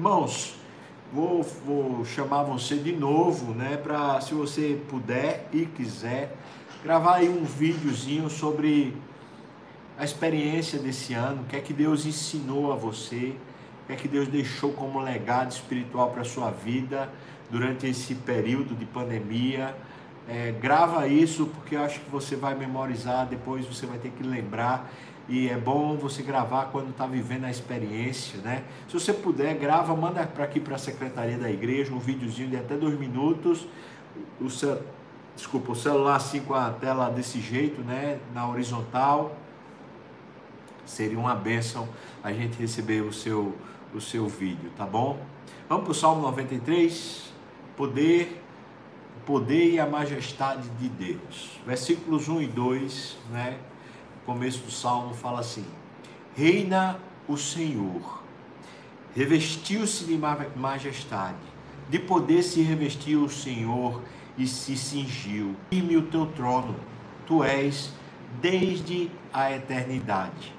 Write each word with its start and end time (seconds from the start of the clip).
Irmãos, 0.00 0.54
vou, 1.12 1.42
vou 1.42 2.06
chamar 2.06 2.44
você 2.44 2.76
de 2.76 2.90
novo, 2.90 3.52
né, 3.52 3.76
para 3.76 4.18
se 4.22 4.32
você 4.32 4.80
puder 4.88 5.46
e 5.52 5.66
quiser, 5.66 6.34
gravar 6.82 7.16
aí 7.16 7.28
um 7.28 7.44
videozinho 7.44 8.30
sobre 8.30 8.96
a 9.98 10.02
experiência 10.02 10.78
desse 10.78 11.12
ano, 11.12 11.42
o 11.42 11.44
que 11.44 11.54
é 11.54 11.60
que 11.60 11.74
Deus 11.74 12.06
ensinou 12.06 12.72
a 12.72 12.76
você, 12.76 13.34
o 13.82 13.86
que 13.88 13.92
é 13.92 13.96
que 13.96 14.08
Deus 14.08 14.26
deixou 14.26 14.72
como 14.72 14.98
legado 15.00 15.50
espiritual 15.50 16.08
para 16.12 16.22
a 16.22 16.24
sua 16.24 16.50
vida 16.50 17.06
durante 17.50 17.86
esse 17.86 18.14
período 18.14 18.74
de 18.74 18.86
pandemia. 18.86 19.76
É, 20.28 20.52
grava 20.52 21.08
isso 21.08 21.46
porque 21.46 21.74
eu 21.74 21.82
acho 21.82 22.00
que 22.00 22.10
você 22.10 22.36
vai 22.36 22.54
memorizar, 22.54 23.26
depois 23.26 23.66
você 23.66 23.86
vai 23.86 23.98
ter 23.98 24.10
que 24.10 24.22
lembrar 24.22 24.90
e 25.30 25.48
é 25.48 25.56
bom 25.56 25.96
você 25.96 26.22
gravar 26.22 26.66
quando 26.66 26.90
está 26.90 27.06
vivendo 27.06 27.44
a 27.44 27.50
experiência, 27.50 28.40
né? 28.40 28.64
Se 28.88 28.94
você 28.94 29.12
puder, 29.12 29.54
grava, 29.54 29.94
manda 29.94 30.26
para 30.26 30.44
aqui 30.44 30.58
para 30.58 30.74
a 30.74 30.78
secretaria 30.78 31.38
da 31.38 31.48
igreja 31.48 31.94
um 31.94 32.00
videozinho 32.00 32.48
de 32.48 32.56
até 32.56 32.76
dois 32.76 32.98
minutos. 32.98 33.64
O 34.40 34.50
seu, 34.50 34.82
desculpa, 35.36 35.70
o 35.70 35.76
celular 35.76 36.16
assim 36.16 36.40
com 36.40 36.52
a 36.52 36.70
tela 36.70 37.08
desse 37.10 37.40
jeito, 37.40 37.80
né? 37.80 38.18
Na 38.34 38.48
horizontal. 38.48 39.36
Seria 40.84 41.16
uma 41.18 41.36
bênção 41.36 41.88
a 42.24 42.32
gente 42.32 42.58
receber 42.58 43.02
o 43.02 43.12
seu, 43.12 43.54
o 43.94 44.00
seu 44.00 44.26
vídeo, 44.26 44.72
tá 44.76 44.84
bom? 44.84 45.16
Vamos 45.68 45.84
para 45.84 45.92
o 45.92 45.94
Salmo 45.94 46.22
93. 46.22 47.32
Poder 47.76 48.39
poder 49.26 49.72
e 49.72 49.80
a 49.80 49.86
majestade 49.86 50.68
de 50.78 50.88
Deus. 50.88 51.60
Versículos 51.66 52.28
1 52.28 52.42
e 52.42 52.46
2, 52.46 53.16
né? 53.30 53.58
Começo 54.26 54.60
do 54.64 54.70
salmo 54.70 55.14
fala 55.14 55.40
assim: 55.40 55.64
Reina 56.36 56.98
o 57.26 57.36
Senhor, 57.36 58.22
revestiu-se 59.14 60.04
de 60.04 60.18
majestade, 60.56 61.38
de 61.88 61.98
poder 61.98 62.42
se 62.42 62.62
revestiu 62.62 63.24
o 63.24 63.30
Senhor 63.30 64.02
e 64.36 64.46
se 64.46 64.76
cingiu. 64.76 65.56
Firme 65.70 65.96
o 65.96 66.02
teu 66.02 66.26
trono, 66.26 66.76
tu 67.26 67.42
és 67.42 67.92
desde 68.40 69.10
a 69.32 69.52
eternidade. 69.52 70.54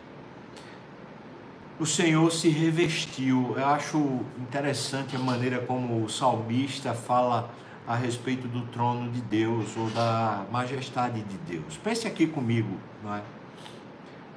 O 1.80 1.86
Senhor 1.86 2.32
se 2.32 2.48
revestiu. 2.50 3.56
Eu 3.58 3.66
acho 3.66 4.20
interessante 4.38 5.16
a 5.16 5.20
maneira 5.20 5.60
como 5.60 6.04
o 6.04 6.10
salmista 6.10 6.94
fala 6.94 7.50
a 7.88 7.96
respeito 7.96 8.48
do 8.48 8.62
trono 8.68 9.10
de 9.12 9.22
Deus 9.22 9.76
ou 9.76 9.90
da 9.90 10.46
majestade 10.52 11.22
de 11.22 11.38
Deus. 11.38 11.78
Pense 11.78 12.08
aqui 12.08 12.28
comigo, 12.28 12.78
não 13.04 13.16
é? 13.16 13.22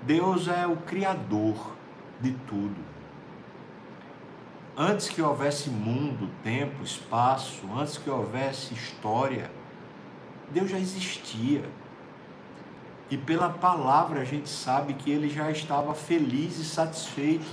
Deus 0.02 0.48
é 0.48 0.66
o 0.66 0.76
criador 0.76 1.74
de 2.20 2.32
tudo. 2.46 2.76
Antes 4.76 5.08
que 5.08 5.22
houvesse 5.22 5.70
mundo, 5.70 6.28
tempo, 6.42 6.82
espaço, 6.82 7.62
antes 7.76 7.96
que 7.96 8.10
houvesse 8.10 8.74
história, 8.74 9.50
Deus 10.50 10.68
já 10.68 10.78
existia. 10.78 11.64
E 13.08 13.16
pela 13.16 13.48
palavra 13.50 14.20
a 14.20 14.24
gente 14.24 14.48
sabe 14.48 14.94
que 14.94 15.10
ele 15.10 15.28
já 15.28 15.50
estava 15.50 15.94
feliz 15.94 16.58
e 16.58 16.64
satisfeito. 16.64 17.46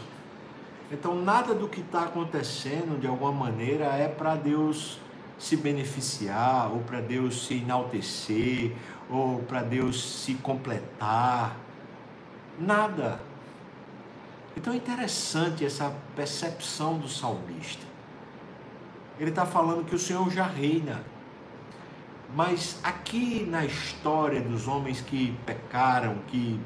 Então, 0.92 1.16
nada 1.16 1.54
do 1.54 1.70
que 1.70 1.82
está 1.82 2.04
acontecendo, 2.04 3.00
de 3.00 3.08
alguma 3.08 3.32
maneira, 3.32 3.86
é 3.86 4.08
para 4.08 4.36
Deus 4.36 5.00
se 5.42 5.58
beneficiar, 5.58 6.72
ou 6.72 6.82
para 6.82 7.02
Deus 7.02 7.48
se 7.48 7.56
enaltecer, 7.56 8.76
ou 9.10 9.40
para 9.40 9.64
Deus 9.64 10.24
se 10.24 10.36
completar. 10.36 11.58
Nada. 12.60 13.20
Então 14.56 14.72
é 14.72 14.76
interessante 14.76 15.66
essa 15.66 15.92
percepção 16.16 17.00
do 17.00 17.10
salmista. 17.10 17.84
Ele 19.20 19.32
está 19.32 19.44
falando 19.44 19.84
que 19.84 19.96
o 19.96 20.00
Senhor 20.00 20.30
já 20.30 20.46
reina. 20.46 21.04
Mas 22.36 22.80
aqui 22.84 23.44
na 23.50 23.66
história 23.66 24.42
dos 24.42 24.68
homens 24.68 25.02
que 25.02 25.36
pecaram, 25.44 26.20
que 26.28 26.60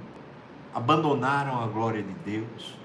abandonaram 0.74 1.64
a 1.64 1.68
glória 1.68 2.04
de 2.04 2.14
Deus, 2.26 2.76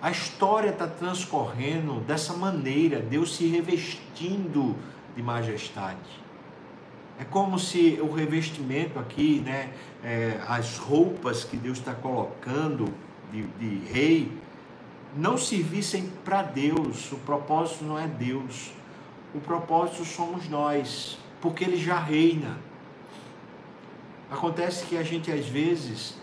a 0.00 0.10
história 0.10 0.70
está 0.70 0.86
transcorrendo 0.86 2.00
dessa 2.00 2.32
maneira, 2.32 2.98
Deus 2.98 3.36
se 3.36 3.46
revestindo 3.46 4.74
de 5.14 5.22
majestade. 5.22 6.22
É 7.18 7.24
como 7.24 7.58
se 7.58 7.98
o 8.00 8.12
revestimento 8.12 8.98
aqui, 8.98 9.40
né, 9.44 9.72
é, 10.02 10.40
as 10.48 10.78
roupas 10.78 11.44
que 11.44 11.56
Deus 11.56 11.78
está 11.78 11.94
colocando 11.94 12.92
de, 13.30 13.42
de 13.42 13.92
rei, 13.92 14.32
não 15.16 15.36
servissem 15.36 16.10
para 16.24 16.42
Deus. 16.42 17.12
O 17.12 17.18
propósito 17.18 17.84
não 17.84 17.98
é 17.98 18.06
Deus. 18.06 18.72
O 19.34 19.40
propósito 19.40 20.04
somos 20.04 20.48
nós, 20.48 21.18
porque 21.40 21.64
Ele 21.64 21.76
já 21.76 21.98
reina. 21.98 22.58
Acontece 24.30 24.86
que 24.86 24.96
a 24.96 25.02
gente 25.02 25.30
às 25.30 25.46
vezes 25.46 26.16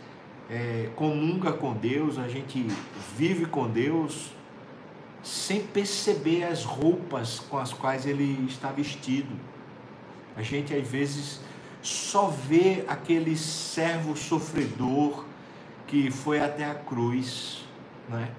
é, 0.50 0.90
comunga 0.96 1.54
com 1.54 1.74
Deus, 1.74 2.18
a 2.18 2.28
gente 2.28 2.68
vive 3.16 3.46
com 3.46 3.70
Deus, 3.70 4.32
sem 5.24 5.62
perceber 5.62 6.44
as 6.44 6.64
roupas 6.64 7.40
com 7.40 7.58
as 7.58 7.74
quais 7.74 8.06
ele 8.06 8.46
está 8.48 8.72
vestido. 8.72 9.36
A 10.36 10.42
gente 10.42 10.74
às 10.74 10.88
vezes 10.88 11.42
só 11.82 12.28
vê 12.28 12.84
aquele 12.88 13.36
servo 13.38 14.16
sofredor 14.16 15.26
que 15.88 16.12
foi 16.12 16.40
até 16.40 16.66
a 16.66 16.76
cruz, 16.76 17.66
né? 18.08 18.30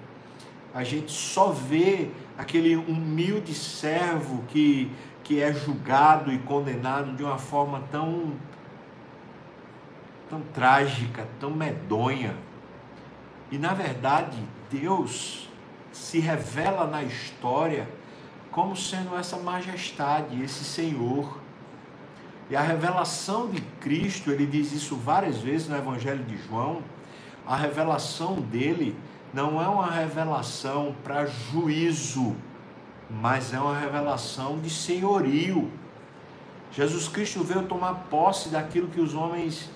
A 0.73 0.83
gente 0.83 1.11
só 1.11 1.51
vê 1.51 2.09
aquele 2.37 2.77
humilde 2.77 3.53
servo 3.53 4.43
que, 4.47 4.89
que 5.23 5.41
é 5.41 5.53
julgado 5.53 6.31
e 6.31 6.39
condenado 6.39 7.13
de 7.15 7.23
uma 7.23 7.37
forma 7.37 7.83
tão 7.91 8.33
tão 10.29 10.41
trágica, 10.53 11.27
tão 11.41 11.51
medonha. 11.51 12.37
E 13.51 13.57
na 13.57 13.73
verdade, 13.73 14.37
Deus 14.69 15.50
se 15.91 16.19
revela 16.19 16.87
na 16.87 17.03
história 17.03 17.87
como 18.51 18.75
sendo 18.75 19.15
essa 19.15 19.37
majestade, 19.37 20.41
esse 20.43 20.63
Senhor. 20.63 21.39
E 22.49 22.55
a 22.55 22.61
revelação 22.61 23.49
de 23.49 23.61
Cristo, 23.79 24.29
ele 24.29 24.45
diz 24.45 24.73
isso 24.73 24.95
várias 24.95 25.37
vezes 25.37 25.69
no 25.69 25.77
Evangelho 25.77 26.23
de 26.25 26.37
João, 26.37 26.81
a 27.47 27.55
revelação 27.55 28.35
dele 28.35 28.95
não 29.33 29.61
é 29.61 29.67
uma 29.67 29.89
revelação 29.89 30.93
para 31.03 31.25
juízo, 31.25 32.35
mas 33.09 33.53
é 33.53 33.59
uma 33.59 33.77
revelação 33.77 34.59
de 34.59 34.69
senhorio. 34.69 35.71
Jesus 36.71 37.07
Cristo 37.07 37.43
veio 37.43 37.63
tomar 37.63 37.93
posse 38.09 38.49
daquilo 38.49 38.87
que 38.89 38.99
os 38.99 39.13
homens 39.13 39.69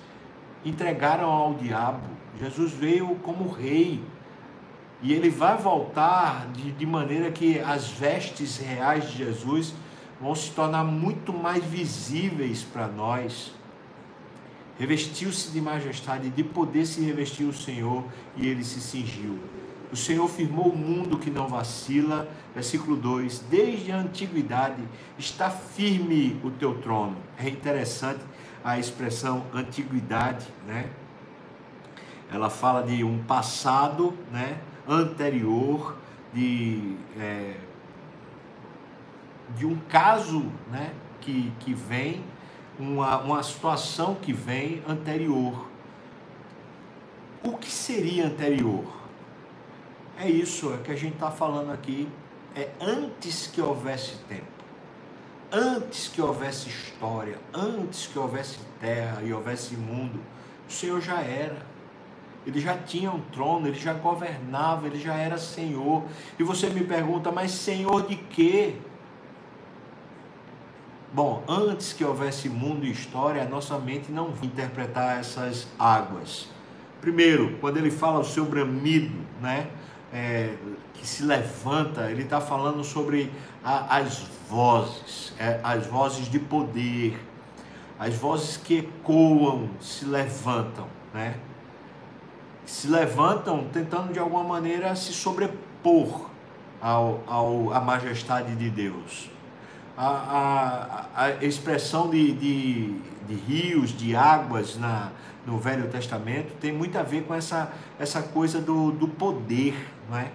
entregaram 0.64 1.30
ao 1.30 1.54
diabo. 1.54 2.08
Jesus 2.38 2.72
veio 2.72 3.16
como 3.16 3.48
rei, 3.50 4.02
e 5.02 5.12
ele 5.12 5.28
vai 5.28 5.56
voltar 5.56 6.48
de, 6.52 6.72
de 6.72 6.86
maneira 6.86 7.30
que 7.30 7.58
as 7.60 7.88
vestes 7.88 8.56
reais 8.58 9.10
de 9.10 9.18
Jesus 9.18 9.74
vão 10.20 10.34
se 10.34 10.50
tornar 10.50 10.84
muito 10.84 11.32
mais 11.32 11.62
visíveis 11.64 12.62
para 12.62 12.86
nós. 12.86 13.52
Revestiu-se 14.78 15.50
de 15.50 15.60
majestade, 15.60 16.30
de 16.30 16.44
poder 16.44 16.86
se 16.86 17.00
revestiu 17.00 17.48
o 17.48 17.52
Senhor 17.52 18.04
e 18.36 18.46
ele 18.46 18.64
se 18.64 18.80
cingiu. 18.80 19.38
O 19.92 19.96
Senhor 19.96 20.28
firmou 20.28 20.68
o 20.68 20.76
mundo 20.76 21.18
que 21.18 21.30
não 21.30 21.46
vacila. 21.46 22.28
Versículo 22.54 22.96
2: 22.96 23.44
Desde 23.50 23.92
a 23.92 23.98
antiguidade 23.98 24.82
está 25.18 25.48
firme 25.48 26.40
o 26.42 26.50
teu 26.50 26.78
trono. 26.78 27.16
É 27.38 27.48
interessante 27.48 28.20
a 28.64 28.78
expressão 28.78 29.44
antiguidade, 29.54 30.46
né? 30.66 30.90
Ela 32.30 32.50
fala 32.50 32.82
de 32.82 33.04
um 33.04 33.22
passado, 33.22 34.12
né? 34.32 34.58
Anterior 34.88 35.96
de, 36.32 36.96
é, 37.18 37.56
de 39.56 39.66
um 39.66 39.76
caso 39.88 40.50
né, 40.70 40.92
que, 41.20 41.52
que 41.60 41.74
vem, 41.74 42.24
uma, 42.78 43.18
uma 43.18 43.42
situação 43.42 44.14
que 44.14 44.32
vem 44.32 44.82
anterior. 44.86 45.68
O 47.42 47.56
que 47.56 47.70
seria 47.70 48.26
anterior? 48.26 48.84
É 50.18 50.28
isso 50.28 50.72
é 50.72 50.78
que 50.78 50.90
a 50.90 50.96
gente 50.96 51.14
está 51.14 51.30
falando 51.30 51.72
aqui. 51.72 52.08
É 52.54 52.70
antes 52.80 53.46
que 53.46 53.60
houvesse 53.60 54.16
tempo, 54.28 54.46
antes 55.52 56.08
que 56.08 56.22
houvesse 56.22 56.68
história, 56.68 57.38
antes 57.52 58.06
que 58.06 58.18
houvesse 58.18 58.58
terra 58.80 59.22
e 59.22 59.32
houvesse 59.32 59.76
mundo, 59.76 60.18
o 60.66 60.72
Senhor 60.72 61.00
já 61.00 61.20
era 61.20 61.75
ele 62.46 62.60
já 62.60 62.78
tinha 62.78 63.10
um 63.10 63.20
trono, 63.20 63.66
ele 63.66 63.78
já 63.78 63.92
governava, 63.92 64.86
ele 64.86 65.00
já 65.00 65.14
era 65.14 65.36
senhor. 65.36 66.04
E 66.38 66.44
você 66.44 66.68
me 66.68 66.84
pergunta, 66.84 67.32
mas 67.32 67.50
senhor 67.50 68.06
de 68.06 68.14
quê? 68.14 68.76
Bom, 71.12 71.42
antes 71.48 71.92
que 71.92 72.04
houvesse 72.04 72.48
mundo 72.48 72.86
e 72.86 72.90
história, 72.90 73.42
a 73.42 73.48
nossa 73.48 73.76
mente 73.78 74.12
não 74.12 74.32
interpretar 74.42 75.18
essas 75.18 75.66
águas. 75.76 76.48
Primeiro, 77.00 77.56
quando 77.60 77.78
ele 77.78 77.90
fala 77.90 78.20
o 78.20 78.24
seu 78.24 78.44
bramido, 78.44 79.16
né? 79.40 79.68
É, 80.12 80.54
que 80.94 81.06
se 81.06 81.24
levanta, 81.24 82.10
ele 82.10 82.22
está 82.22 82.40
falando 82.40 82.82
sobre 82.84 83.30
a, 83.62 83.96
as 83.96 84.24
vozes, 84.48 85.34
é, 85.38 85.58
as 85.62 85.86
vozes 85.86 86.30
de 86.30 86.38
poder, 86.38 87.18
as 87.98 88.14
vozes 88.14 88.56
que 88.56 88.78
ecoam, 88.78 89.68
se 89.80 90.04
levantam, 90.04 90.86
né? 91.12 91.34
Se 92.66 92.88
levantam 92.88 93.68
tentando 93.72 94.12
de 94.12 94.18
alguma 94.18 94.44
maneira 94.44 94.94
se 94.94 95.12
sobrepor 95.12 96.28
ao, 96.80 97.22
ao, 97.26 97.72
à 97.72 97.80
majestade 97.80 98.54
de 98.54 98.68
Deus. 98.68 99.30
A, 99.96 101.06
a, 101.14 101.24
a 101.24 101.44
expressão 101.44 102.10
de, 102.10 102.32
de, 102.32 102.98
de, 103.26 103.34
rios, 103.34 103.96
de 103.96 104.14
águas 104.14 104.76
na, 104.76 105.10
no 105.46 105.58
Velho 105.58 105.88
Testamento 105.88 106.52
tem 106.60 106.72
muito 106.72 106.98
a 106.98 107.02
ver 107.02 107.22
com 107.24 107.34
essa, 107.34 107.72
essa 107.98 108.20
coisa 108.20 108.60
do, 108.60 108.90
do 108.90 109.08
poder, 109.08 109.74
não 110.10 110.18
é? 110.18 110.30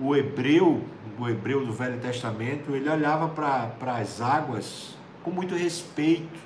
O 0.00 0.16
hebreu, 0.16 0.82
o 1.20 1.28
hebreu 1.28 1.64
do 1.64 1.72
Velho 1.72 2.00
Testamento, 2.00 2.74
ele 2.74 2.88
olhava 2.88 3.28
para 3.28 3.96
as 3.96 4.20
águas 4.20 4.96
com 5.22 5.30
muito 5.30 5.54
respeito. 5.54 6.40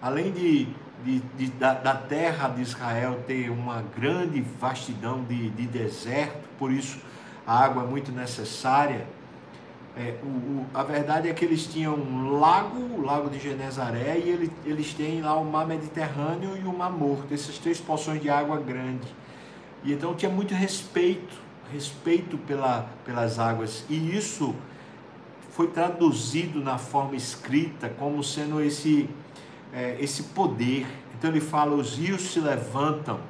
Além 0.00 0.30
de, 0.30 0.68
de, 1.04 1.20
de 1.36 1.46
da, 1.52 1.74
da, 1.74 1.94
terra 1.94 2.48
de 2.48 2.62
Israel 2.62 3.20
ter 3.26 3.50
uma 3.50 3.82
grande 3.96 4.40
vastidão 4.40 5.22
de, 5.24 5.50
de 5.50 5.66
deserto, 5.66 6.48
por 6.58 6.70
isso 6.70 6.98
a 7.46 7.64
água 7.64 7.84
é 7.84 7.86
muito 7.86 8.12
necessária. 8.12 9.06
É, 9.96 10.14
o, 10.22 10.26
o, 10.26 10.66
a 10.72 10.82
verdade 10.82 11.28
é 11.28 11.34
que 11.34 11.44
eles 11.44 11.66
tinham 11.66 11.94
um 11.94 12.38
lago, 12.38 12.78
o 12.78 13.02
lago 13.02 13.28
de 13.28 13.38
Genezaré, 13.38 14.18
e 14.18 14.28
ele, 14.28 14.52
eles 14.64 14.94
têm 14.94 15.20
lá 15.20 15.34
o 15.36 15.44
mar 15.44 15.66
Mediterrâneo 15.66 16.56
e 16.56 16.66
o 16.66 16.72
mar 16.72 16.90
Morto, 16.90 17.32
essas 17.34 17.58
três 17.58 17.80
porções 17.80 18.22
de 18.22 18.30
água 18.30 18.58
grande. 18.58 19.08
E 19.82 19.92
então 19.92 20.14
tinha 20.14 20.30
muito 20.30 20.54
respeito, 20.54 21.34
respeito 21.72 22.38
pela, 22.38 22.88
pelas 23.04 23.38
águas. 23.38 23.84
E 23.88 24.16
isso 24.16 24.54
foi 25.50 25.66
traduzido 25.68 26.60
na 26.60 26.78
forma 26.78 27.16
escrita 27.16 27.88
como 27.88 28.22
sendo 28.22 28.62
esse, 28.62 29.08
é, 29.72 29.96
esse 30.00 30.24
poder. 30.24 30.86
Então 31.16 31.30
ele 31.30 31.40
fala: 31.40 31.74
os 31.74 31.96
rios 31.96 32.32
se 32.32 32.40
levantam, 32.40 33.20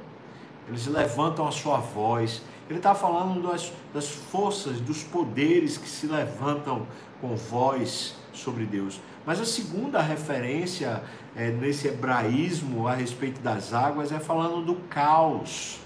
eles 0.67 0.87
levantam 0.87 1.47
a 1.47 1.51
sua 1.51 1.77
voz, 1.77 2.41
ele 2.69 2.79
está 2.79 2.95
falando 2.95 3.47
das, 3.49 3.71
das 3.93 4.09
forças, 4.09 4.79
dos 4.79 5.03
poderes 5.03 5.77
que 5.77 5.89
se 5.89 6.07
levantam 6.07 6.87
com 7.19 7.35
voz 7.35 8.15
sobre 8.33 8.65
Deus. 8.65 8.99
Mas 9.25 9.39
a 9.39 9.45
segunda 9.45 10.01
referência 10.01 11.03
é, 11.35 11.49
nesse 11.49 11.87
hebraísmo 11.87 12.87
a 12.87 12.93
respeito 12.93 13.39
das 13.41 13.73
águas 13.73 14.11
é 14.11 14.19
falando 14.19 14.65
do 14.65 14.75
caos. 14.87 15.79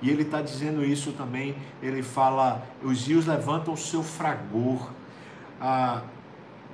E 0.00 0.10
ele 0.10 0.22
está 0.22 0.40
dizendo 0.40 0.84
isso 0.84 1.12
também. 1.12 1.56
Ele 1.82 2.02
fala: 2.02 2.62
os 2.82 3.06
rios 3.06 3.26
levantam 3.26 3.74
o 3.74 3.76
seu 3.76 4.02
fragor. 4.02 4.90
Ah, 5.60 6.02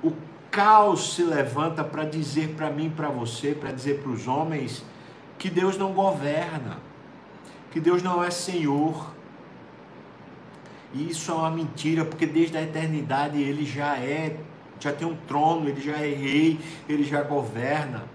o 0.03 0.11
caos 0.55 1.13
se 1.13 1.23
levanta 1.23 1.83
para 1.83 2.05
dizer 2.05 2.55
para 2.55 2.69
mim, 2.69 2.89
para 2.89 3.09
você, 3.09 3.53
para 3.53 3.71
dizer 3.71 4.01
para 4.01 4.11
os 4.11 4.27
homens 4.27 4.83
que 5.37 5.49
Deus 5.49 5.77
não 5.77 5.91
governa 5.93 6.85
que 7.75 7.79
Deus 7.81 8.01
não 8.01 8.23
é 8.23 8.31
Senhor. 8.31 9.13
E 10.93 11.09
isso 11.09 11.29
é 11.29 11.35
uma 11.35 11.51
mentira, 11.51 12.05
porque 12.05 12.25
desde 12.25 12.55
a 12.55 12.61
eternidade 12.61 13.37
ele 13.41 13.65
já 13.65 13.97
é, 13.97 14.37
já 14.79 14.93
tem 14.93 15.05
um 15.05 15.17
trono, 15.27 15.67
ele 15.67 15.81
já 15.81 15.97
é 15.97 16.07
rei, 16.07 16.57
ele 16.87 17.03
já 17.03 17.21
governa. 17.21 18.05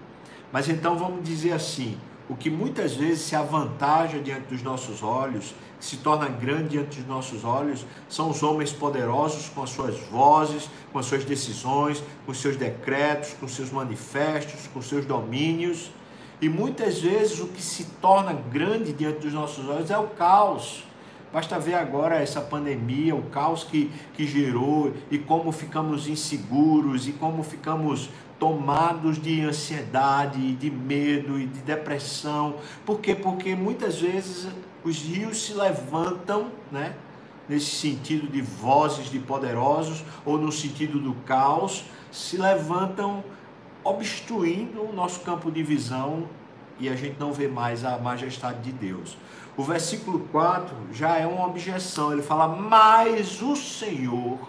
Mas 0.51 0.67
então 0.67 0.97
vamos 0.97 1.23
dizer 1.23 1.51
assim: 1.51 1.95
o 2.31 2.35
que 2.37 2.49
muitas 2.49 2.95
vezes 2.95 3.23
se 3.23 3.35
avantaja 3.35 4.17
diante 4.17 4.47
dos 4.47 4.63
nossos 4.63 5.03
olhos, 5.03 5.53
se 5.81 5.97
torna 5.97 6.29
grande 6.29 6.69
diante 6.69 6.99
dos 6.99 7.05
nossos 7.05 7.43
olhos, 7.43 7.85
são 8.07 8.29
os 8.29 8.41
homens 8.41 8.71
poderosos 8.71 9.49
com 9.49 9.61
as 9.61 9.69
suas 9.69 9.99
vozes, 10.09 10.69
com 10.93 10.99
as 10.99 11.07
suas 11.07 11.25
decisões, 11.25 12.01
com 12.25 12.33
seus 12.33 12.55
decretos, 12.55 13.33
com 13.37 13.49
seus 13.49 13.69
manifestos, 13.69 14.65
com 14.73 14.81
seus 14.81 15.05
domínios. 15.05 15.91
E 16.41 16.47
muitas 16.47 17.01
vezes 17.01 17.41
o 17.41 17.47
que 17.47 17.61
se 17.61 17.83
torna 18.01 18.31
grande 18.31 18.93
diante 18.93 19.19
dos 19.19 19.33
nossos 19.33 19.67
olhos 19.67 19.91
é 19.91 19.97
o 19.97 20.07
caos. 20.07 20.85
Basta 21.33 21.59
ver 21.59 21.73
agora 21.73 22.15
essa 22.15 22.39
pandemia, 22.39 23.13
o 23.13 23.23
caos 23.23 23.65
que, 23.65 23.91
que 24.13 24.25
gerou 24.25 24.93
e 25.09 25.17
como 25.17 25.51
ficamos 25.51 26.07
inseguros 26.07 27.09
e 27.09 27.11
como 27.11 27.43
ficamos 27.43 28.09
tomados 28.41 29.21
de 29.21 29.39
ansiedade, 29.41 30.53
de 30.53 30.71
medo 30.71 31.39
e 31.39 31.45
de 31.45 31.59
depressão. 31.59 32.55
Por 32.83 32.99
quê? 32.99 33.13
Porque 33.13 33.55
muitas 33.55 34.01
vezes 34.01 34.47
os 34.83 34.97
rios 34.97 35.45
se 35.45 35.53
levantam, 35.53 36.47
né? 36.71 36.95
Nesse 37.47 37.67
sentido 37.67 38.27
de 38.27 38.41
vozes 38.41 39.11
de 39.11 39.19
poderosos 39.19 40.03
ou 40.25 40.39
no 40.39 40.51
sentido 40.51 40.99
do 40.99 41.13
caos, 41.23 41.83
se 42.11 42.35
levantam 42.35 43.23
obstruindo 43.83 44.81
o 44.81 44.91
nosso 44.91 45.19
campo 45.19 45.51
de 45.51 45.61
visão 45.61 46.27
e 46.79 46.89
a 46.89 46.95
gente 46.95 47.19
não 47.19 47.31
vê 47.31 47.47
mais 47.47 47.85
a 47.85 47.99
majestade 47.99 48.61
de 48.61 48.71
Deus. 48.71 49.15
O 49.55 49.61
versículo 49.61 50.21
4 50.31 50.75
já 50.91 51.15
é 51.15 51.27
uma 51.27 51.45
objeção, 51.45 52.11
ele 52.11 52.23
fala: 52.23 52.47
Mas 52.47 53.39
o 53.39 53.55
Senhor 53.55 54.39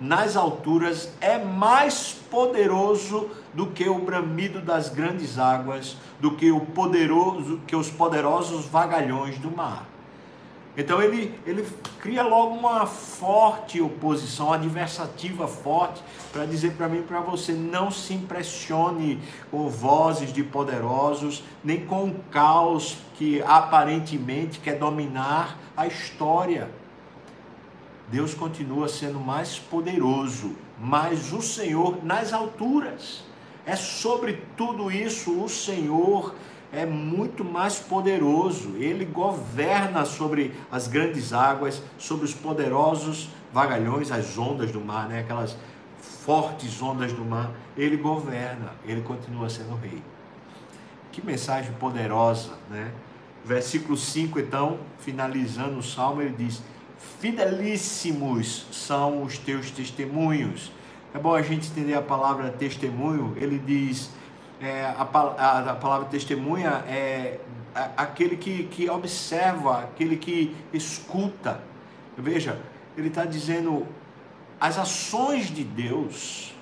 nas 0.00 0.36
alturas 0.36 1.12
é 1.20 1.36
mais 1.38 2.16
poderoso 2.30 3.30
do 3.52 3.66
que 3.66 3.88
o 3.88 3.98
bramido 3.98 4.60
das 4.60 4.88
grandes 4.88 5.38
águas, 5.38 5.96
do 6.18 6.32
que 6.32 6.50
o 6.50 6.60
poderoso, 6.60 7.60
que 7.66 7.76
os 7.76 7.90
poderosos 7.90 8.64
vagalhões 8.64 9.38
do 9.38 9.50
mar. 9.50 9.86
Então 10.76 11.02
ele, 11.02 11.38
ele 11.44 11.66
cria 12.00 12.22
logo 12.22 12.54
uma 12.54 12.86
forte 12.86 13.80
oposição, 13.80 14.46
uma 14.46 14.54
adversativa 14.54 15.46
forte, 15.46 16.02
para 16.32 16.46
dizer 16.46 16.72
para 16.72 16.88
mim 16.88 17.00
e 17.00 17.02
para 17.02 17.20
você: 17.20 17.52
não 17.52 17.90
se 17.90 18.14
impressione 18.14 19.20
com 19.50 19.68
vozes 19.68 20.32
de 20.32 20.44
poderosos, 20.44 21.42
nem 21.62 21.84
com 21.84 22.04
o 22.04 22.14
caos 22.30 22.98
que 23.16 23.42
aparentemente 23.42 24.60
quer 24.60 24.78
dominar 24.78 25.58
a 25.76 25.86
história. 25.86 26.70
Deus 28.10 28.34
continua 28.34 28.88
sendo 28.88 29.20
mais 29.20 29.58
poderoso, 29.58 30.56
mas 30.78 31.32
o 31.32 31.40
Senhor 31.40 32.04
nas 32.04 32.32
alturas. 32.32 33.22
É 33.64 33.76
sobre 33.76 34.42
tudo 34.56 34.90
isso 34.90 35.32
o 35.42 35.48
Senhor 35.48 36.34
é 36.72 36.84
muito 36.84 37.44
mais 37.44 37.78
poderoso. 37.78 38.76
Ele 38.76 39.04
governa 39.04 40.04
sobre 40.04 40.52
as 40.70 40.88
grandes 40.88 41.32
águas, 41.32 41.82
sobre 41.98 42.24
os 42.24 42.34
poderosos 42.34 43.28
vagalhões, 43.52 44.10
as 44.10 44.36
ondas 44.38 44.72
do 44.72 44.80
mar, 44.80 45.08
né? 45.08 45.20
aquelas 45.20 45.56
fortes 46.00 46.80
ondas 46.82 47.12
do 47.12 47.24
mar. 47.24 47.50
Ele 47.76 47.96
governa, 47.96 48.72
ele 48.84 49.02
continua 49.02 49.48
sendo 49.48 49.76
rei. 49.76 50.02
Que 51.12 51.24
mensagem 51.24 51.72
poderosa, 51.72 52.52
né? 52.68 52.92
Versículo 53.44 53.96
5, 53.96 54.38
então, 54.38 54.78
finalizando 54.98 55.78
o 55.78 55.82
salmo, 55.82 56.22
ele 56.22 56.34
diz: 56.36 56.62
Fidelíssimos 57.18 58.66
são 58.70 59.22
os 59.22 59.38
teus 59.38 59.70
testemunhos. 59.70 60.70
É 61.14 61.18
bom 61.18 61.34
a 61.34 61.42
gente 61.42 61.70
entender 61.70 61.94
a 61.94 62.02
palavra 62.02 62.50
testemunho. 62.50 63.34
Ele 63.36 63.58
diz: 63.58 64.10
é, 64.60 64.84
a, 64.84 65.02
a, 65.02 65.70
a, 65.70 65.74
palavra 65.76 66.08
testemunha 66.08 66.84
é 66.86 67.40
aquele 67.96 68.36
que, 68.36 68.64
que 68.64 68.88
observa, 68.90 69.80
aquele 69.84 70.16
que 70.16 70.54
escuta. 70.72 71.62
Veja, 72.16 72.60
ele 72.96 73.08
está 73.08 73.24
dizendo: 73.24 73.86
as 74.60 74.78
ações 74.78 75.46
de 75.46 75.64
Deus 75.64 76.54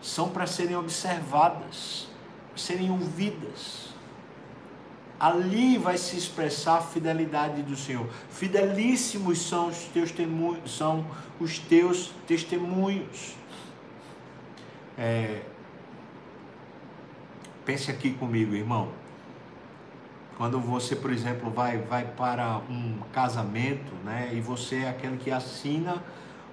são 0.00 0.28
para 0.28 0.46
serem 0.46 0.76
observadas, 0.76 2.08
serem 2.54 2.90
ouvidas. 2.90 3.92
Ali 5.22 5.78
vai 5.78 5.96
se 5.96 6.16
expressar 6.16 6.78
a 6.78 6.82
fidelidade 6.82 7.62
do 7.62 7.76
Senhor. 7.76 8.08
Fidelíssimos 8.28 9.40
são 9.40 9.68
os 9.68 9.78
teus 9.84 10.10
testemunhos, 10.10 10.76
são 10.76 11.06
os 11.38 11.58
teus 11.58 12.12
testemunhos. 12.26 13.36
É, 14.98 15.42
Pense 17.64 17.92
aqui 17.92 18.10
comigo, 18.10 18.56
irmão. 18.56 18.88
Quando 20.36 20.58
você, 20.58 20.96
por 20.96 21.12
exemplo, 21.12 21.48
vai, 21.48 21.78
vai 21.78 22.04
para 22.04 22.60
um 22.68 22.98
casamento, 23.12 23.94
né, 24.04 24.30
e 24.32 24.40
você 24.40 24.78
é 24.78 24.88
aquele 24.88 25.16
que 25.16 25.30
assina 25.30 26.02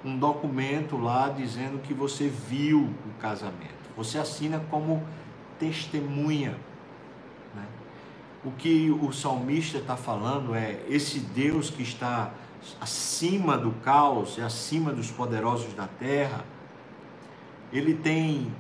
um 0.05 0.15
documento 0.17 0.97
lá 0.97 1.29
dizendo 1.29 1.81
que 1.81 1.95
você 1.95 2.27
viu 2.27 2.81
o 2.81 3.19
casamento. 3.19 3.89
Você 3.97 4.19
assina 4.19 4.63
como 4.69 5.03
testemunha. 5.57 6.55
O 8.43 8.51
que 8.51 8.89
o 8.89 9.11
salmista 9.11 9.79
está 9.79 9.97
falando 9.97 10.55
é 10.55 10.81
esse 10.87 11.19
Deus 11.19 11.69
que 11.69 11.83
está 11.83 12.31
acima 12.79 13.57
do 13.57 13.71
caos 13.83 14.37
e 14.37 14.41
acima 14.41 14.93
dos 14.93 15.11
poderosos 15.11 15.73
da 15.73 15.87
terra, 15.87 16.45
ele 17.71 17.93
tem 17.93 18.53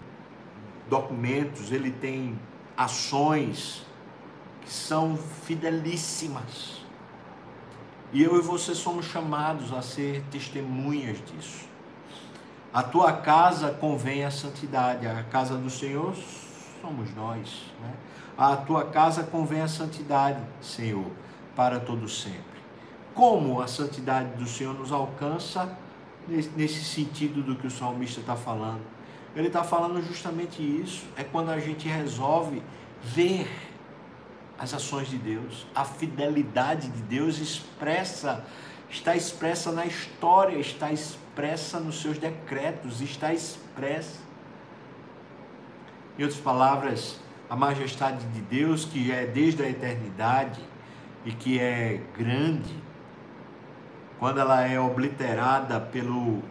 documentos, 0.89 1.71
ele 1.71 1.91
tem 1.91 2.37
ações 2.75 3.85
que 4.61 4.71
são 4.71 5.17
fidelíssimas. 5.17 6.81
E 8.11 8.23
eu 8.23 8.37
e 8.37 8.41
você 8.41 8.75
somos 8.75 9.05
chamados 9.05 9.71
a 9.71 9.81
ser 9.81 10.23
testemunhas 10.31 11.19
disso. 11.25 11.69
A 12.73 12.83
tua 12.83 13.13
casa 13.13 13.71
convém 13.71 14.25
a 14.25 14.31
santidade, 14.31 15.07
a 15.07 15.23
casa 15.23 15.55
do 15.55 15.69
Senhor 15.69 16.15
somos 16.81 17.13
nós. 17.15 17.65
Né? 17.81 17.93
A 18.37 18.55
tua 18.57 18.85
casa 18.85 19.23
convém 19.23 19.61
a 19.61 19.67
santidade, 19.67 20.41
Senhor, 20.61 21.11
para 21.55 21.79
todo 21.79 22.07
sempre. 22.07 22.59
Como 23.13 23.61
a 23.61 23.67
santidade 23.67 24.37
do 24.37 24.47
Senhor 24.47 24.73
nos 24.73 24.91
alcança 24.91 25.77
nesse 26.27 26.83
sentido 26.83 27.41
do 27.41 27.55
que 27.55 27.67
o 27.67 27.71
salmista 27.71 28.21
está 28.21 28.35
falando? 28.35 28.81
Ele 29.35 29.47
está 29.47 29.63
falando 29.63 30.01
justamente 30.01 30.61
isso. 30.61 31.05
É 31.15 31.23
quando 31.23 31.49
a 31.49 31.59
gente 31.59 31.87
resolve 31.87 32.61
ver 33.03 33.49
as 34.57 34.73
ações 34.73 35.09
de 35.09 35.17
Deus, 35.17 35.65
a 35.73 35.85
fidelidade 35.85 36.89
de 36.89 37.01
Deus 37.03 37.39
expressa, 37.39 38.45
está 38.89 39.15
expressa 39.15 39.71
na 39.71 39.85
história, 39.85 40.57
está 40.57 40.91
expressa 40.91 41.79
nos 41.79 42.01
seus 42.01 42.17
decretos, 42.17 43.01
está 43.01 43.33
expressa. 43.33 44.28
Em 46.19 46.23
outras 46.23 46.41
palavras, 46.41 47.17
a 47.49 47.55
majestade 47.55 48.25
de 48.33 48.41
Deus, 48.41 48.83
que 48.83 49.09
é 49.09 49.25
desde 49.25 49.63
a 49.63 49.69
eternidade 49.69 50.59
e 51.23 51.31
que 51.31 51.57
é 51.57 52.01
grande, 52.17 52.75
quando 54.19 54.37
ela 54.41 54.67
é 54.67 54.77
obliterada 54.77 55.79
pelo, 55.79 56.43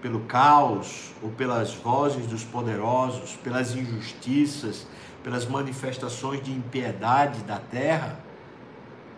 pelo 0.00 0.20
caos 0.20 1.12
ou 1.22 1.28
pelas 1.28 1.74
vozes 1.74 2.26
dos 2.26 2.44
poderosos, 2.44 3.36
pelas 3.44 3.76
injustiças, 3.76 4.86
pelas 5.22 5.44
manifestações 5.44 6.42
de 6.42 6.50
impiedade 6.50 7.42
da 7.42 7.58
terra, 7.58 8.18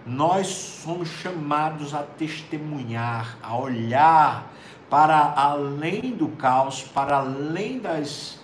nós 0.05 0.49
somos 0.49 1.09
chamados 1.09 1.95
a 1.95 2.03
testemunhar, 2.03 3.39
a 3.41 3.57
olhar 3.57 4.51
para 4.91 5.33
além 5.37 6.11
do 6.11 6.27
caos, 6.31 6.83
para 6.83 7.19
além 7.19 7.79
das, 7.79 8.40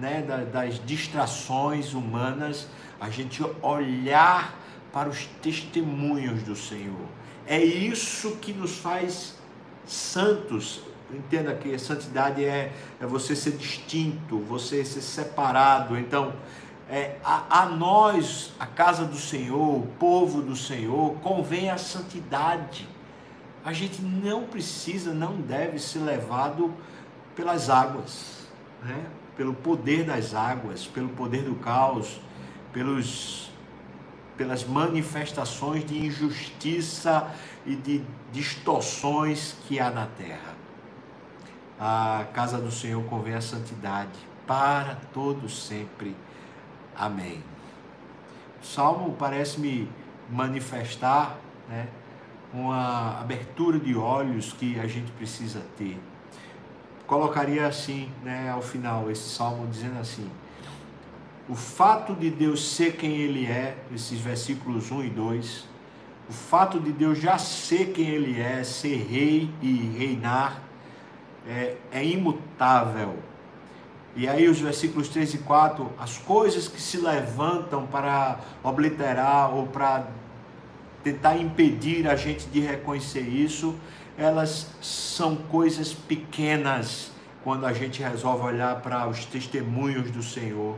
né, 0.00 0.22
das 0.52 0.84
distrações 0.84 1.94
humanas, 1.94 2.68
a 3.00 3.10
gente 3.10 3.42
olhar 3.62 4.54
para 4.92 5.08
os 5.08 5.26
testemunhos 5.42 6.42
do 6.42 6.56
Senhor. 6.56 7.06
É 7.46 7.62
isso 7.62 8.36
que 8.36 8.52
nos 8.52 8.78
faz 8.78 9.36
santos. 9.84 10.80
Entenda 11.12 11.54
que 11.54 11.74
a 11.74 11.78
santidade 11.78 12.44
é, 12.44 12.72
é 13.00 13.06
você 13.06 13.36
ser 13.36 13.52
distinto, 13.52 14.38
você 14.40 14.84
ser 14.84 15.02
separado. 15.02 15.96
Então, 15.96 16.32
é, 16.88 17.16
a, 17.24 17.62
a, 17.62 17.66
nós, 17.66 18.52
a 18.58 18.66
casa 18.66 19.04
do 19.04 19.16
Senhor, 19.16 19.78
o 19.78 19.86
povo 19.98 20.40
do 20.42 20.56
Senhor, 20.56 21.14
convém 21.16 21.70
a 21.70 21.78
santidade. 21.78 22.88
A 23.64 23.72
gente 23.72 24.00
não 24.02 24.44
precisa, 24.44 25.12
não 25.12 25.40
deve 25.40 25.78
ser 25.78 26.00
levado 26.00 26.72
pelas 27.34 27.68
águas, 27.68 28.48
né? 28.82 29.04
Pelo 29.36 29.54
poder 29.54 30.04
das 30.04 30.34
águas, 30.34 30.86
pelo 30.86 31.08
poder 31.10 31.42
do 31.42 31.54
caos, 31.56 32.20
pelos, 32.72 33.50
pelas 34.36 34.64
manifestações 34.64 35.84
de 35.84 36.06
injustiça 36.06 37.30
e 37.64 37.76
de 37.76 38.02
distorções 38.32 39.56
que 39.66 39.78
há 39.78 39.90
na 39.90 40.06
terra. 40.06 40.54
A 41.78 42.24
casa 42.32 42.58
do 42.58 42.70
Senhor 42.70 43.04
convém 43.04 43.34
a 43.34 43.40
santidade 43.40 44.18
para 44.46 44.96
todo 45.12 45.48
sempre 45.48 46.16
Amém. 46.98 47.42
O 48.62 48.64
Salmo 48.64 49.14
parece-me 49.18 49.88
manifestar 50.30 51.38
né, 51.68 51.86
uma 52.54 53.20
abertura 53.20 53.78
de 53.78 53.94
olhos 53.94 54.52
que 54.54 54.80
a 54.80 54.86
gente 54.86 55.12
precisa 55.12 55.60
ter. 55.76 56.00
Colocaria 57.06 57.66
assim, 57.66 58.10
né, 58.24 58.50
ao 58.50 58.60
final, 58.60 59.10
esse 59.10 59.28
salmo 59.28 59.66
dizendo 59.68 59.98
assim: 60.00 60.28
o 61.48 61.54
fato 61.54 62.14
de 62.14 62.28
Deus 62.30 62.74
ser 62.74 62.96
quem 62.96 63.16
Ele 63.16 63.46
é, 63.46 63.76
esses 63.94 64.18
versículos 64.18 64.90
1 64.90 65.04
e 65.04 65.10
2, 65.10 65.64
o 66.28 66.32
fato 66.32 66.80
de 66.80 66.90
Deus 66.90 67.18
já 67.18 67.38
ser 67.38 67.92
quem 67.92 68.08
Ele 68.08 68.40
é, 68.40 68.64
ser 68.64 68.96
rei 68.96 69.48
e 69.62 69.72
reinar, 69.96 70.60
é, 71.46 71.76
é 71.92 72.04
imutável. 72.04 73.16
E 74.16 74.26
aí 74.26 74.48
os 74.48 74.58
versículos 74.58 75.08
3 75.08 75.34
e 75.34 75.38
4, 75.38 75.92
as 75.98 76.18
coisas 76.18 76.66
que 76.66 76.80
se 76.80 76.96
levantam 76.96 77.86
para 77.86 78.40
obliterar 78.64 79.54
ou 79.54 79.66
para 79.66 80.08
tentar 81.04 81.36
impedir 81.36 82.08
a 82.08 82.16
gente 82.16 82.46
de 82.46 82.58
reconhecer 82.58 83.20
isso, 83.20 83.76
elas 84.16 84.68
são 84.80 85.36
coisas 85.36 85.92
pequenas 85.92 87.10
quando 87.44 87.66
a 87.66 87.72
gente 87.72 88.02
resolve 88.02 88.44
olhar 88.44 88.80
para 88.80 89.06
os 89.08 89.24
testemunhos 89.24 90.10
do 90.10 90.22
Senhor, 90.22 90.76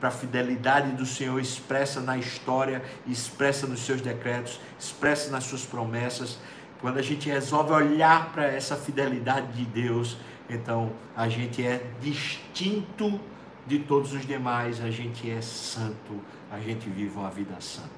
para 0.00 0.08
a 0.08 0.12
fidelidade 0.12 0.92
do 0.92 1.04
Senhor 1.04 1.38
expressa 1.40 2.00
na 2.00 2.16
história, 2.16 2.82
expressa 3.06 3.66
nos 3.66 3.80
seus 3.80 4.00
decretos, 4.00 4.60
expressa 4.78 5.30
nas 5.30 5.44
suas 5.44 5.64
promessas. 5.64 6.38
Quando 6.80 6.98
a 6.98 7.02
gente 7.02 7.28
resolve 7.28 7.72
olhar 7.72 8.32
para 8.32 8.46
essa 8.46 8.76
fidelidade 8.76 9.52
de 9.52 9.64
Deus, 9.64 10.16
então, 10.48 10.92
a 11.16 11.28
gente 11.28 11.64
é 11.64 11.84
distinto 12.00 13.20
de 13.66 13.80
todos 13.80 14.12
os 14.12 14.24
demais, 14.24 14.80
a 14.80 14.90
gente 14.90 15.28
é 15.28 15.40
santo, 15.42 16.20
a 16.50 16.60
gente 16.60 16.88
vive 16.88 17.18
uma 17.18 17.30
vida 17.30 17.56
santa. 17.60 17.90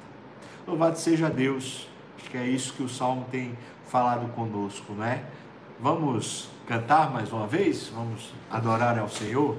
Louvado 0.66 0.98
seja 0.98 1.28
Deus, 1.28 1.88
acho 2.18 2.30
que 2.30 2.38
é 2.38 2.46
isso 2.46 2.72
que 2.72 2.82
o 2.82 2.88
Salmo 2.88 3.26
tem 3.30 3.56
falado 3.88 4.32
conosco, 4.34 4.92
não 4.92 5.04
é? 5.04 5.22
Vamos 5.80 6.48
cantar 6.66 7.10
mais 7.10 7.32
uma 7.32 7.46
vez? 7.46 7.90
Vamos 7.94 8.32
adorar 8.50 8.98
ao 8.98 9.08
Senhor? 9.08 9.56